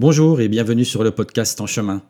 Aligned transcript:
Bonjour 0.00 0.40
et 0.40 0.48
bienvenue 0.48 0.86
sur 0.86 1.04
le 1.04 1.10
podcast 1.10 1.60
En 1.60 1.66
chemin. 1.66 2.00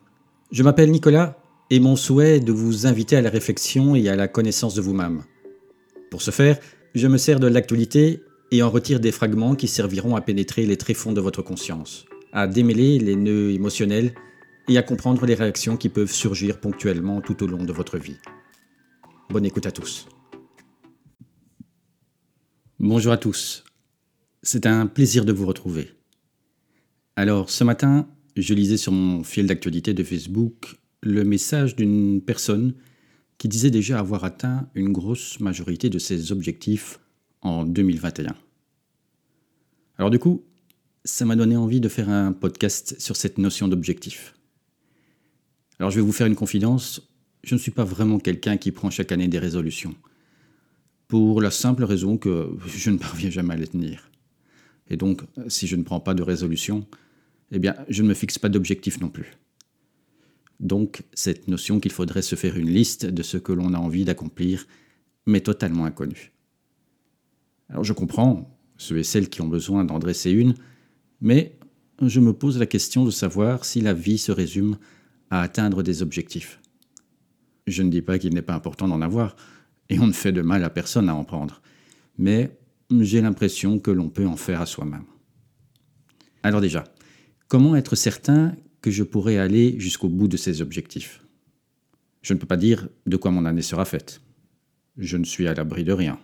Je 0.49 0.63
m'appelle 0.63 0.91
Nicolas 0.91 1.37
et 1.69 1.81
mon 1.81 1.97
souhait 1.97 2.37
est 2.37 2.39
de 2.39 2.53
vous 2.53 2.87
inviter 2.87 3.17
à 3.17 3.21
la 3.21 3.29
réflexion 3.29 3.95
et 3.95 4.07
à 4.07 4.15
la 4.15 4.29
connaissance 4.29 4.75
de 4.75 4.81
vous-même. 4.81 5.23
Pour 6.09 6.21
ce 6.21 6.31
faire, 6.31 6.57
je 6.95 7.05
me 7.09 7.17
sers 7.17 7.41
de 7.41 7.47
l'actualité 7.47 8.21
et 8.49 8.63
en 8.63 8.69
retire 8.69 9.01
des 9.01 9.11
fragments 9.11 9.55
qui 9.55 9.67
serviront 9.67 10.15
à 10.15 10.21
pénétrer 10.21 10.65
les 10.65 10.77
tréfonds 10.77 11.11
de 11.11 11.19
votre 11.19 11.41
conscience, 11.41 12.05
à 12.31 12.47
démêler 12.47 12.97
les 12.97 13.17
nœuds 13.17 13.51
émotionnels 13.51 14.13
et 14.69 14.77
à 14.77 14.83
comprendre 14.83 15.25
les 15.25 15.35
réactions 15.35 15.75
qui 15.75 15.89
peuvent 15.89 16.13
surgir 16.13 16.61
ponctuellement 16.61 17.19
tout 17.19 17.43
au 17.43 17.47
long 17.47 17.65
de 17.65 17.73
votre 17.73 17.97
vie. 17.97 18.19
Bonne 19.29 19.45
écoute 19.45 19.65
à 19.65 19.71
tous. 19.71 20.07
Bonjour 22.79 23.11
à 23.11 23.17
tous. 23.17 23.65
C'est 24.43 24.65
un 24.65 24.87
plaisir 24.87 25.25
de 25.25 25.33
vous 25.33 25.45
retrouver. 25.45 25.89
Alors, 27.21 27.51
ce 27.51 27.63
matin, 27.63 28.07
je 28.35 28.55
lisais 28.55 28.77
sur 28.77 28.91
mon 28.91 29.23
fil 29.23 29.45
d'actualité 29.45 29.93
de 29.93 30.03
Facebook 30.03 30.79
le 31.03 31.23
message 31.23 31.75
d'une 31.75 32.19
personne 32.19 32.73
qui 33.37 33.47
disait 33.47 33.69
déjà 33.69 33.99
avoir 33.99 34.23
atteint 34.23 34.67
une 34.73 34.91
grosse 34.91 35.39
majorité 35.39 35.91
de 35.91 35.99
ses 35.99 36.31
objectifs 36.31 36.99
en 37.43 37.63
2021. 37.63 38.33
Alors 39.99 40.09
du 40.09 40.17
coup, 40.17 40.43
ça 41.05 41.25
m'a 41.25 41.35
donné 41.35 41.55
envie 41.55 41.79
de 41.79 41.89
faire 41.89 42.09
un 42.09 42.33
podcast 42.33 42.95
sur 42.97 43.15
cette 43.15 43.37
notion 43.37 43.67
d'objectif. 43.67 44.33
Alors 45.77 45.91
je 45.91 45.97
vais 45.97 46.01
vous 46.01 46.13
faire 46.13 46.25
une 46.25 46.35
confidence, 46.35 47.07
je 47.43 47.53
ne 47.53 47.59
suis 47.59 47.69
pas 47.69 47.85
vraiment 47.85 48.17
quelqu'un 48.17 48.57
qui 48.57 48.71
prend 48.71 48.89
chaque 48.89 49.11
année 49.11 49.27
des 49.27 49.37
résolutions, 49.37 49.93
pour 51.07 51.39
la 51.39 51.51
simple 51.51 51.83
raison 51.83 52.17
que 52.17 52.49
je 52.65 52.89
ne 52.89 52.97
parviens 52.97 53.29
jamais 53.29 53.53
à 53.53 53.57
les 53.57 53.67
tenir. 53.67 54.09
Et 54.89 54.97
donc, 54.97 55.21
si 55.49 55.67
je 55.67 55.75
ne 55.75 55.83
prends 55.83 55.99
pas 55.99 56.15
de 56.15 56.23
résolution, 56.23 56.87
eh 57.51 57.59
bien, 57.59 57.75
je 57.89 58.03
ne 58.03 58.07
me 58.07 58.13
fixe 58.13 58.39
pas 58.39 58.49
d'objectif 58.49 58.99
non 59.01 59.09
plus. 59.09 59.33
Donc, 60.59 61.03
cette 61.13 61.47
notion 61.47 61.79
qu'il 61.79 61.91
faudrait 61.91 62.21
se 62.21 62.35
faire 62.35 62.55
une 62.55 62.69
liste 62.69 63.05
de 63.05 63.23
ce 63.23 63.37
que 63.37 63.51
l'on 63.51 63.73
a 63.73 63.79
envie 63.79 64.05
d'accomplir 64.05 64.67
m'est 65.25 65.41
totalement 65.41 65.85
inconnue. 65.85 66.31
Alors, 67.69 67.83
je 67.83 67.93
comprends 67.93 68.57
ceux 68.77 68.97
et 68.97 69.03
celles 69.03 69.29
qui 69.29 69.41
ont 69.41 69.47
besoin 69.47 69.83
d'en 69.85 69.99
dresser 69.99 70.31
une, 70.31 70.55
mais 71.19 71.57
je 72.01 72.19
me 72.19 72.33
pose 72.33 72.57
la 72.57 72.65
question 72.65 73.05
de 73.05 73.11
savoir 73.11 73.65
si 73.65 73.81
la 73.81 73.93
vie 73.93 74.17
se 74.17 74.31
résume 74.31 74.77
à 75.29 75.41
atteindre 75.41 75.83
des 75.83 76.01
objectifs. 76.01 76.59
Je 77.67 77.83
ne 77.83 77.89
dis 77.89 78.01
pas 78.01 78.19
qu'il 78.19 78.33
n'est 78.33 78.41
pas 78.41 78.55
important 78.55 78.87
d'en 78.87 79.01
avoir, 79.01 79.35
et 79.89 79.99
on 79.99 80.07
ne 80.07 80.13
fait 80.13 80.31
de 80.31 80.41
mal 80.41 80.63
à 80.63 80.69
personne 80.69 81.09
à 81.09 81.15
en 81.15 81.23
prendre, 81.23 81.61
mais 82.17 82.57
j'ai 82.99 83.21
l'impression 83.21 83.79
que 83.79 83.91
l'on 83.91 84.09
peut 84.09 84.27
en 84.27 84.35
faire 84.35 84.61
à 84.61 84.65
soi-même. 84.65 85.05
Alors 86.43 86.61
déjà, 86.61 86.83
comment 87.51 87.75
être 87.75 87.97
certain 87.97 88.55
que 88.79 88.91
je 88.91 89.03
pourrai 89.03 89.37
aller 89.37 89.77
jusqu'au 89.77 90.07
bout 90.07 90.29
de 90.29 90.37
ces 90.37 90.61
objectifs? 90.61 91.21
Je 92.21 92.33
ne 92.33 92.39
peux 92.39 92.47
pas 92.47 92.55
dire 92.55 92.87
de 93.07 93.17
quoi 93.17 93.29
mon 93.29 93.43
année 93.43 93.61
sera 93.61 93.83
faite. 93.83 94.21
Je 94.97 95.17
ne 95.17 95.25
suis 95.25 95.49
à 95.49 95.53
l'abri 95.53 95.83
de 95.83 95.91
rien. 95.91 96.17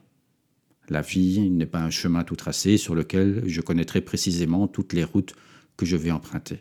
La 0.88 1.02
vie 1.02 1.42
n'est 1.50 1.66
pas 1.66 1.82
un 1.82 1.90
chemin 1.90 2.24
tout 2.24 2.38
tracé 2.38 2.78
sur 2.78 2.96
lequel 2.96 3.44
je 3.46 3.60
connaîtrai 3.60 4.00
précisément 4.00 4.70
toutes 4.70 4.94
les 4.94 5.04
routes 5.04 5.36
que 5.76 5.86
je 5.86 5.98
vais 5.98 6.12
emprunter. 6.12 6.60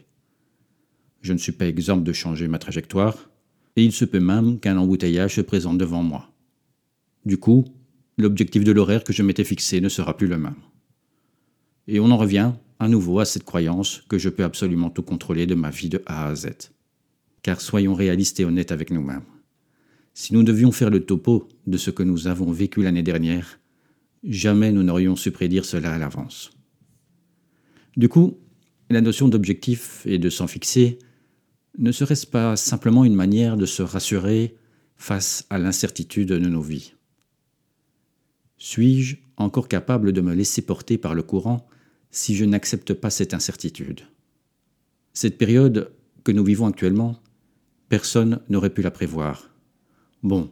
Je 1.23 1.33
ne 1.33 1.39
suis 1.39 1.53
pas 1.53 1.69
exempt 1.69 1.99
de 1.99 2.13
changer 2.13 2.49
ma 2.49 2.59
trajectoire, 2.59 3.31
et 3.77 3.85
il 3.85 3.93
se 3.93 4.05
peut 4.05 4.19
même 4.19 4.59
qu'un 4.59 4.79
embouteillage 4.79 5.37
se 5.37 5.43
présente 5.43 5.79
devant 5.79 6.03
moi. 6.03 6.33
Du 7.25 7.37
coup, 7.37 7.67
l'objectif 8.19 8.65
de 8.65 8.73
l'horaire 8.73 9.05
que 9.05 9.13
je 9.13 9.23
m'étais 9.23 9.45
fixé 9.45 9.81
ne 9.81 9.89
sera 9.89 10.17
plus 10.17 10.27
le 10.27 10.39
même. 10.39 10.57
Et 11.89 12.01
on 12.01 12.11
en 12.11 12.17
revient 12.17 12.53
à 12.79 12.89
nouveau 12.89 13.21
à 13.21 13.25
cette 13.25 13.45
croyance 13.45 14.03
que 14.09 14.19
je 14.19 14.29
peux 14.29 14.45
absolument 14.45 14.91
tout 14.91 15.03
contrôler 15.03 15.47
de 15.47 15.55
ma 15.55 15.71
vie 15.71 15.89
de 15.89 16.03
A 16.07 16.29
à 16.29 16.35
Z. 16.35 16.49
Car 17.43 17.61
soyons 17.61 17.95
réalistes 17.95 18.41
et 18.41 18.45
honnêtes 18.45 18.73
avec 18.73 18.91
nous-mêmes. 18.91 19.25
Si 20.15 20.35
nous 20.35 20.43
devions 20.43 20.73
faire 20.73 20.91
le 20.91 21.05
topo 21.05 21.49
de 21.67 21.77
ce 21.77 21.91
que 21.91 22.03
nous 22.03 22.27
avons 22.27 22.51
vécu 22.51 22.83
l'année 22.83 23.03
dernière, 23.03 23.61
jamais 24.25 24.73
nous 24.73 24.83
n'aurions 24.83 25.15
su 25.15 25.31
prédire 25.31 25.65
cela 25.65 25.93
à 25.93 25.99
l'avance. 25.99 26.51
Du 27.97 28.09
coup, 28.09 28.39
la 28.91 29.01
notion 29.01 29.29
d'objectif 29.29 30.03
et 30.07 30.19
de 30.19 30.31
s'en 30.31 30.47
fixer 30.47 30.99
ne 31.79 31.93
serait-ce 31.93 32.27
pas 32.27 32.57
simplement 32.57 33.05
une 33.05 33.15
manière 33.15 33.57
de 33.57 33.67
se 33.67 33.83
rassurer 33.83 34.57
face 34.97 35.47
à 35.51 35.59
l'incertitude 35.59 36.29
de 36.29 36.39
nos 36.39 36.63
vies? 36.63 36.95
Suis-je 38.59 39.17
encore 39.37 39.69
capable 39.69 40.13
de 40.13 40.21
me 40.21 40.35
laisser 40.35 40.63
porter 40.63 40.97
par 40.97 41.15
le 41.15 41.23
courant 41.23 41.69
si 42.17 42.35
je 42.35 42.47
n'accepte 42.47 42.95
pas 42.95 43.11
cette 43.11 43.35
incertitude 43.35 44.01
Cette 45.13 45.37
période 45.37 45.93
que 46.25 46.33
nous 46.33 46.45
vivons 46.45 46.67
actuellement, 46.67 47.21
personne 47.91 48.41
n'aurait 48.49 48.73
pu 48.73 48.81
la 48.81 48.91
prévoir. 48.91 49.51
Bon, 50.23 50.51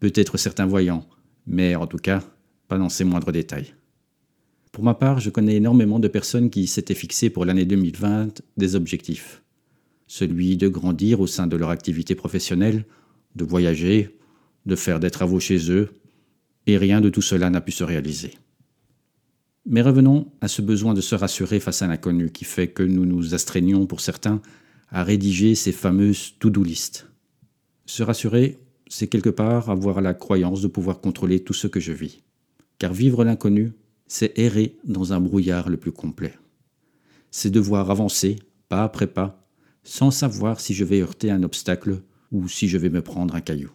peut-être 0.00 0.38
certains 0.38 0.64
voyants, 0.64 1.06
mais 1.46 1.74
en 1.74 1.86
tout 1.86 1.98
cas, 1.98 2.24
pas 2.66 2.78
dans 2.78 2.88
ces 2.88 3.04
moindres 3.04 3.30
détails. 3.30 3.74
Pour 4.72 4.84
ma 4.84 4.94
part, 4.94 5.20
je 5.20 5.28
connais 5.28 5.56
énormément 5.56 5.98
de 5.98 6.08
personnes 6.08 6.48
qui 6.48 6.66
s'étaient 6.66 6.94
fixées 6.94 7.28
pour 7.28 7.44
l'année 7.44 7.66
2020 7.66 8.40
des 8.56 8.74
objectifs. 8.74 9.42
Celui 10.06 10.56
de 10.56 10.68
grandir 10.68 11.20
au 11.20 11.26
sein 11.26 11.46
de 11.46 11.58
leur 11.58 11.68
activité 11.68 12.14
professionnelle, 12.14 12.86
de 13.36 13.44
voyager, 13.44 14.18
de 14.64 14.76
faire 14.76 14.98
des 14.98 15.10
travaux 15.10 15.40
chez 15.40 15.70
eux, 15.70 15.90
et 16.66 16.78
rien 16.78 17.02
de 17.02 17.10
tout 17.10 17.20
cela 17.20 17.50
n'a 17.50 17.60
pu 17.60 17.70
se 17.70 17.84
réaliser. 17.84 18.32
Mais 19.64 19.82
revenons 19.82 20.32
à 20.40 20.48
ce 20.48 20.60
besoin 20.60 20.92
de 20.92 21.00
se 21.00 21.14
rassurer 21.14 21.60
face 21.60 21.82
à 21.82 21.86
l'inconnu 21.86 22.30
qui 22.32 22.44
fait 22.44 22.68
que 22.68 22.82
nous 22.82 23.06
nous 23.06 23.34
astreignons 23.34 23.86
pour 23.86 24.00
certains 24.00 24.42
à 24.88 25.04
rédiger 25.04 25.54
ces 25.54 25.72
fameuses 25.72 26.34
to-do 26.40 26.64
list. 26.64 27.08
Se 27.86 28.02
rassurer, 28.02 28.58
c'est 28.88 29.06
quelque 29.06 29.30
part 29.30 29.70
avoir 29.70 30.00
la 30.00 30.14
croyance 30.14 30.62
de 30.62 30.68
pouvoir 30.68 31.00
contrôler 31.00 31.40
tout 31.40 31.54
ce 31.54 31.68
que 31.68 31.80
je 31.80 31.92
vis. 31.92 32.22
Car 32.78 32.92
vivre 32.92 33.24
l'inconnu, 33.24 33.72
c'est 34.06 34.36
errer 34.38 34.76
dans 34.84 35.12
un 35.12 35.20
brouillard 35.20 35.70
le 35.70 35.76
plus 35.76 35.92
complet. 35.92 36.34
C'est 37.30 37.50
devoir 37.50 37.90
avancer, 37.90 38.36
pas 38.68 38.82
après 38.82 39.06
pas, 39.06 39.48
sans 39.84 40.10
savoir 40.10 40.60
si 40.60 40.74
je 40.74 40.84
vais 40.84 41.00
heurter 41.00 41.30
un 41.30 41.42
obstacle 41.42 42.02
ou 42.32 42.48
si 42.48 42.68
je 42.68 42.78
vais 42.78 42.90
me 42.90 43.00
prendre 43.00 43.34
un 43.34 43.40
caillou. 43.40 43.70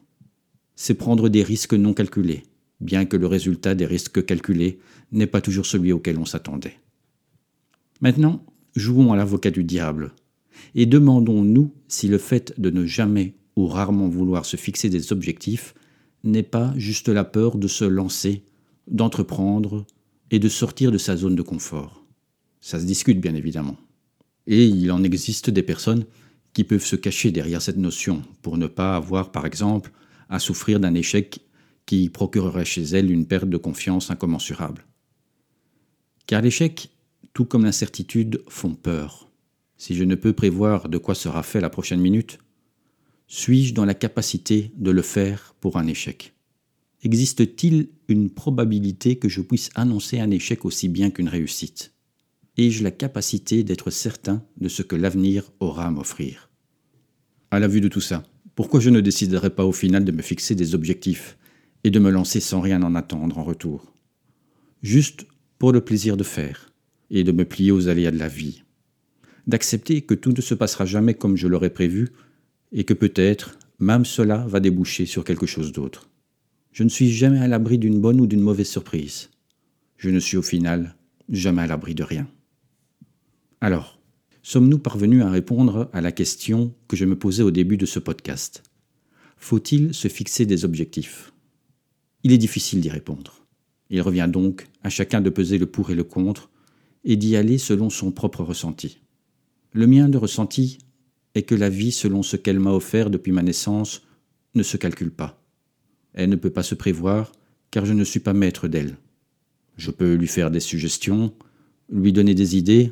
C'est 0.76 0.94
prendre 0.94 1.30
des 1.30 1.44
risques 1.44 1.74
non 1.74 1.94
calculés, 1.94 2.44
bien 2.80 3.06
que 3.06 3.18
le 3.18 3.28
résultat 3.28 3.76
des 3.76 3.86
risques 3.86 4.26
calculés 4.26 4.80
n'est 5.12 5.28
pas 5.28 5.42
toujours 5.42 5.66
celui 5.66 5.92
auquel 5.92 6.18
on 6.18 6.26
s'attendait. 6.26 6.80
Maintenant, 8.02 8.46
jouons 8.76 9.14
à 9.14 9.18
l'avocat 9.18 9.52
du 9.52 9.64
diable, 9.64 10.14
et 10.76 10.86
demandons-nous 10.86 11.74
si 11.88 12.08
le 12.08 12.18
fait 12.18 12.54
de 12.60 12.70
ne 12.70 12.86
jamais 12.86 13.36
ou 13.56 13.68
rarement 13.68 14.08
vouloir 14.08 14.46
se 14.46 14.58
fixer 14.58 14.90
des 14.90 15.12
objectifs 15.12 15.74
n'est 16.24 16.44
pas 16.44 16.74
juste 16.78 17.10
la 17.10 17.24
peur 17.24 17.58
de 17.58 17.68
se 17.68 17.86
lancer, 17.86 18.44
d'entreprendre 18.88 19.86
et 20.32 20.40
de 20.40 20.50
sortir 20.50 20.92
de 20.92 20.98
sa 20.98 21.16
zone 21.16 21.36
de 21.36 21.42
confort. 21.42 22.04
Ça 22.62 22.80
se 22.80 22.86
discute 22.86 23.20
bien 23.20 23.36
évidemment. 23.36 23.78
Et 24.46 24.66
il 24.66 24.92
en 24.92 25.04
existe 25.04 25.50
des 25.50 25.64
personnes 25.64 26.06
qui 26.54 26.64
peuvent 26.64 26.86
se 26.86 26.96
cacher 26.96 27.32
derrière 27.32 27.62
cette 27.62 27.78
notion 27.78 28.24
pour 28.42 28.58
ne 28.58 28.68
pas 28.68 28.96
avoir, 28.96 29.32
par 29.32 29.46
exemple, 29.46 29.92
à 30.30 30.40
souffrir 30.40 30.80
d'un 30.80 30.94
échec 30.94 31.40
qui 31.88 32.10
procurerait 32.10 32.66
chez 32.66 32.84
elle 32.84 33.10
une 33.10 33.26
perte 33.26 33.50
de 33.50 33.58
confiance 33.58 34.12
incommensurable. 34.12 34.86
Car 36.28 36.44
l'échec, 36.44 36.90
tout 37.34 37.46
comme 37.46 37.64
l'incertitude, 37.64 38.44
font 38.50 38.76
peur. 38.76 39.32
Si 39.78 39.96
je 39.96 40.04
ne 40.04 40.16
peux 40.16 40.34
prévoir 40.34 40.90
de 40.90 40.98
quoi 40.98 41.16
sera 41.16 41.42
fait 41.42 41.62
la 41.62 41.70
prochaine 41.70 42.02
minute, 42.02 42.40
suis-je 43.28 43.74
dans 43.74 43.86
la 43.86 43.94
capacité 43.94 44.72
de 44.76 44.92
le 44.92 45.02
faire 45.02 45.56
pour 45.62 45.78
un 45.78 45.88
échec? 45.88 46.36
Existe-t-il 47.04 47.90
une 48.10 48.30
probabilité 48.30 49.18
que 49.18 49.30
je 49.30 49.42
puisse 49.42 49.70
annoncer 49.76 50.20
un 50.20 50.32
échec 50.32 50.66
aussi 50.66 50.90
bien 50.90 51.10
qu'une 51.10 51.30
réussite? 51.30 51.94
Ai-je 52.58 52.84
la 52.84 52.92
capacité 52.92 53.64
d'être 53.64 53.92
certain 53.92 54.44
de 54.58 54.68
ce 54.68 54.82
que 54.82 54.96
l'avenir 54.96 55.52
aura 55.62 55.86
à 55.86 55.92
m'offrir? 55.92 56.50
À 57.50 57.60
la 57.60 57.68
vue 57.70 57.82
de 57.82 57.88
tout 57.88 58.02
ça, 58.02 58.24
pourquoi 58.56 58.82
je 58.82 58.90
ne 58.90 59.00
déciderai 59.00 59.52
pas 59.52 59.64
au 59.64 59.72
final 59.72 60.04
de 60.04 60.12
me 60.12 60.22
fixer 60.22 60.56
des 60.56 60.76
objectifs 60.76 61.38
et 61.88 61.90
de 61.90 62.00
me 62.00 62.12
lancer 62.12 62.42
sans 62.42 62.60
rien 62.60 62.84
en 62.84 62.96
attendre 62.96 63.38
en 63.38 63.46
retour. 63.46 63.94
Juste 64.82 65.26
pour 65.58 65.72
le 65.72 65.80
plaisir 65.80 66.18
de 66.18 66.24
faire 66.24 66.74
et 67.10 67.24
de 67.24 67.32
me 67.32 67.46
plier 67.46 67.72
aux 67.72 67.88
aléas 67.88 68.12
de 68.12 68.18
la 68.18 68.28
vie. 68.28 68.64
D'accepter 69.48 70.02
que 70.02 70.14
tout 70.14 70.34
ne 70.34 70.42
se 70.42 70.54
passera 70.54 70.86
jamais 70.86 71.14
comme 71.14 71.38
je 71.38 71.48
l'aurais 71.48 71.70
prévu 71.70 72.10
et 72.74 72.84
que 72.84 72.94
peut-être 72.94 73.58
même 73.80 74.04
cela 74.04 74.46
va 74.48 74.60
déboucher 74.60 75.06
sur 75.06 75.24
quelque 75.24 75.46
chose 75.46 75.72
d'autre. 75.72 76.10
Je 76.74 76.84
ne 76.84 76.90
suis 76.90 77.10
jamais 77.10 77.40
à 77.40 77.48
l'abri 77.48 77.78
d'une 77.78 78.02
bonne 78.02 78.20
ou 78.20 78.28
d'une 78.28 78.42
mauvaise 78.42 78.68
surprise. 78.68 79.30
Je 79.96 80.10
ne 80.10 80.20
suis 80.20 80.36
au 80.36 80.42
final 80.42 80.94
jamais 81.30 81.62
à 81.62 81.68
l'abri 81.68 81.96
de 81.96 82.04
rien. 82.04 82.28
Alors, 83.62 83.98
sommes-nous 84.44 84.80
parvenus 84.80 85.24
à 85.24 85.32
répondre 85.32 85.90
à 85.94 86.02
la 86.02 86.12
question 86.12 86.74
que 86.90 86.98
je 86.98 87.06
me 87.06 87.18
posais 87.18 87.44
au 87.44 87.52
début 87.52 87.78
de 87.78 87.86
ce 87.86 88.00
podcast? 88.00 88.62
Faut-il 89.38 89.94
se 89.94 90.10
fixer 90.10 90.46
des 90.46 90.66
objectifs? 90.66 91.32
Il 92.24 92.32
est 92.32 92.38
difficile 92.38 92.82
d'y 92.82 92.90
répondre. 92.90 93.46
Il 93.90 94.02
revient 94.02 94.30
donc 94.32 94.68
à 94.84 94.90
chacun 94.90 95.22
de 95.22 95.30
peser 95.30 95.58
le 95.58 95.66
pour 95.66 95.92
et 95.92 95.96
le 95.96 96.04
contre 96.04 96.50
et 97.04 97.16
d'y 97.16 97.36
aller 97.36 97.58
selon 97.58 97.90
son 97.90 98.12
propre 98.12 98.44
ressenti. 98.44 99.00
Le 99.74 99.88
mien 99.88 100.10
de 100.10 100.18
ressenti 100.18 100.80
est 101.36 101.44
que 101.44 101.56
la 101.56 101.70
vie 101.70 101.92
selon 101.92 102.24
ce 102.24 102.36
qu'elle 102.36 102.60
m'a 102.60 102.72
offert 102.72 103.10
depuis 103.10 103.32
ma 103.32 103.44
naissance 103.44 104.02
ne 104.56 104.64
se 104.64 104.78
calcule 104.78 105.12
pas. 105.12 105.42
Elle 106.14 106.30
ne 106.30 106.36
peut 106.36 106.50
pas 106.50 106.64
se 106.64 106.76
prévoir 106.76 107.32
car 107.72 107.86
je 107.86 107.94
ne 107.94 108.04
suis 108.04 108.20
pas 108.20 108.34
maître 108.34 108.68
d'elle. 108.68 108.98
Je 109.78 109.92
peux 109.92 110.16
lui 110.16 110.28
faire 110.28 110.52
des 110.52 110.60
suggestions, 110.60 111.34
lui 111.90 112.12
donner 112.12 112.34
des 112.34 112.58
idées, 112.58 112.92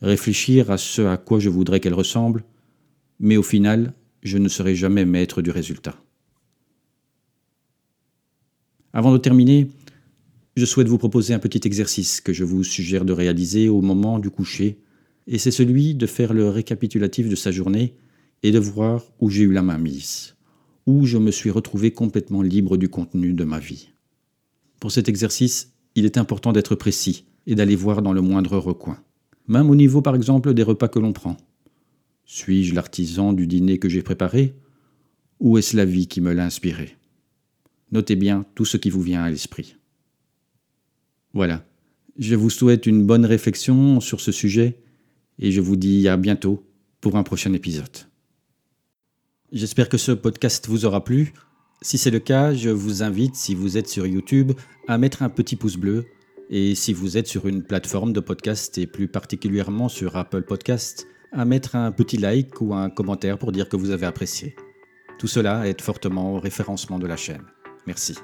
réfléchir 0.00 0.70
à 0.70 0.78
ce 0.78 1.02
à 1.02 1.16
quoi 1.16 1.38
je 1.38 1.48
voudrais 1.48 1.80
qu'elle 1.80 1.94
ressemble, 1.94 2.44
mais 3.20 3.36
au 3.36 3.42
final, 3.42 3.94
je 4.22 4.38
ne 4.38 4.48
serai 4.48 4.74
jamais 4.74 5.04
maître 5.04 5.42
du 5.42 5.50
résultat. 5.50 6.02
Avant 8.92 9.12
de 9.12 9.18
terminer, 9.18 9.68
je 10.54 10.66
souhaite 10.66 10.88
vous 10.88 10.98
proposer 10.98 11.32
un 11.32 11.38
petit 11.38 11.62
exercice 11.64 12.20
que 12.20 12.34
je 12.34 12.44
vous 12.44 12.62
suggère 12.62 13.06
de 13.06 13.14
réaliser 13.14 13.70
au 13.70 13.80
moment 13.80 14.18
du 14.18 14.28
coucher, 14.28 14.78
et 15.26 15.38
c'est 15.38 15.50
celui 15.50 15.94
de 15.94 16.06
faire 16.06 16.34
le 16.34 16.48
récapitulatif 16.48 17.28
de 17.28 17.36
sa 17.36 17.50
journée 17.50 17.94
et 18.42 18.50
de 18.50 18.58
voir 18.58 19.04
où 19.18 19.30
j'ai 19.30 19.44
eu 19.44 19.52
la 19.52 19.62
main 19.62 19.78
mise, 19.78 20.34
où 20.86 21.06
je 21.06 21.16
me 21.16 21.30
suis 21.30 21.50
retrouvé 21.50 21.92
complètement 21.92 22.42
libre 22.42 22.76
du 22.76 22.88
contenu 22.88 23.32
de 23.32 23.44
ma 23.44 23.58
vie. 23.58 23.88
Pour 24.78 24.92
cet 24.92 25.08
exercice, 25.08 25.72
il 25.94 26.04
est 26.04 26.18
important 26.18 26.52
d'être 26.52 26.74
précis 26.74 27.24
et 27.46 27.54
d'aller 27.54 27.76
voir 27.76 28.02
dans 28.02 28.12
le 28.12 28.20
moindre 28.20 28.58
recoin, 28.58 28.98
même 29.48 29.70
au 29.70 29.74
niveau 29.74 30.02
par 30.02 30.14
exemple 30.14 30.52
des 30.52 30.62
repas 30.62 30.88
que 30.88 30.98
l'on 30.98 31.12
prend. 31.14 31.38
Suis-je 32.26 32.74
l'artisan 32.74 33.32
du 33.32 33.46
dîner 33.46 33.78
que 33.78 33.88
j'ai 33.88 34.02
préparé 34.02 34.54
ou 35.40 35.56
est-ce 35.56 35.76
la 35.76 35.84
vie 35.84 36.08
qui 36.08 36.20
me 36.20 36.32
l'a 36.32 36.44
inspiré? 36.44 36.96
Notez 37.92 38.16
bien 38.16 38.46
tout 38.54 38.64
ce 38.64 38.78
qui 38.78 38.90
vous 38.90 39.02
vient 39.02 39.22
à 39.22 39.30
l'esprit. 39.30 39.76
Voilà, 41.34 41.64
je 42.18 42.34
vous 42.34 42.50
souhaite 42.50 42.86
une 42.86 43.06
bonne 43.06 43.24
réflexion 43.26 44.00
sur 44.00 44.20
ce 44.20 44.32
sujet 44.32 44.78
et 45.38 45.52
je 45.52 45.60
vous 45.60 45.76
dis 45.76 46.08
à 46.08 46.16
bientôt 46.16 46.66
pour 47.00 47.16
un 47.16 47.22
prochain 47.22 47.52
épisode. 47.52 48.08
J'espère 49.52 49.90
que 49.90 49.98
ce 49.98 50.12
podcast 50.12 50.66
vous 50.68 50.86
aura 50.86 51.04
plu. 51.04 51.34
Si 51.82 51.98
c'est 51.98 52.10
le 52.10 52.18
cas, 52.18 52.54
je 52.54 52.70
vous 52.70 53.02
invite, 53.02 53.34
si 53.34 53.54
vous 53.54 53.76
êtes 53.76 53.88
sur 53.88 54.06
YouTube, 54.06 54.52
à 54.88 54.96
mettre 54.96 55.22
un 55.22 55.28
petit 55.28 55.56
pouce 55.56 55.76
bleu. 55.76 56.06
Et 56.48 56.74
si 56.74 56.92
vous 56.92 57.16
êtes 57.16 57.26
sur 57.26 57.46
une 57.46 57.62
plateforme 57.62 58.12
de 58.12 58.20
podcast 58.20 58.78
et 58.78 58.86
plus 58.86 59.08
particulièrement 59.08 59.88
sur 59.88 60.16
Apple 60.16 60.42
Podcast, 60.42 61.06
à 61.32 61.44
mettre 61.44 61.76
un 61.76 61.92
petit 61.92 62.18
like 62.18 62.60
ou 62.60 62.74
un 62.74 62.88
commentaire 62.88 63.38
pour 63.38 63.52
dire 63.52 63.68
que 63.68 63.76
vous 63.76 63.90
avez 63.90 64.06
apprécié. 64.06 64.54
Tout 65.18 65.28
cela 65.28 65.66
aide 65.66 65.80
fortement 65.80 66.34
au 66.34 66.40
référencement 66.40 66.98
de 66.98 67.06
la 67.06 67.16
chaîne. 67.16 67.44
Merci. 67.86 68.18